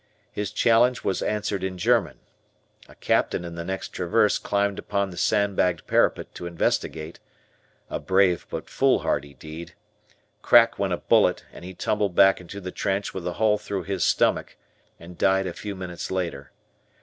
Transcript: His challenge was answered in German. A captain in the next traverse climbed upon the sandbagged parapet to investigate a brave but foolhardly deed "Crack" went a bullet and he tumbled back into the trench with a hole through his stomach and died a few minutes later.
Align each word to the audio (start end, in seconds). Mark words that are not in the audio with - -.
His 0.31 0.51
challenge 0.51 1.03
was 1.03 1.21
answered 1.21 1.63
in 1.63 1.77
German. 1.77 2.21
A 2.89 2.95
captain 2.95 3.45
in 3.45 3.53
the 3.53 3.63
next 3.63 3.89
traverse 3.89 4.39
climbed 4.39 4.79
upon 4.79 5.11
the 5.11 5.15
sandbagged 5.15 5.85
parapet 5.85 6.33
to 6.33 6.47
investigate 6.47 7.19
a 7.87 7.99
brave 7.99 8.47
but 8.49 8.67
foolhardly 8.67 9.35
deed 9.35 9.75
"Crack" 10.41 10.79
went 10.79 10.93
a 10.93 10.97
bullet 10.97 11.45
and 11.53 11.63
he 11.63 11.75
tumbled 11.75 12.15
back 12.15 12.41
into 12.41 12.59
the 12.59 12.71
trench 12.71 13.13
with 13.13 13.27
a 13.27 13.33
hole 13.33 13.59
through 13.59 13.83
his 13.83 14.03
stomach 14.03 14.55
and 14.99 15.19
died 15.19 15.45
a 15.45 15.53
few 15.53 15.75
minutes 15.75 16.09
later. 16.09 16.51